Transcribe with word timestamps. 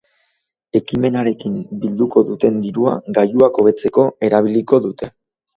Ekimenarekin 0.79 1.59
bilduko 1.83 2.23
duten 2.31 2.57
dirua 2.65 2.97
gailuak 3.19 3.63
hobetzeko 3.63 4.07
erabiliko 4.31 4.85
dute. 4.89 5.13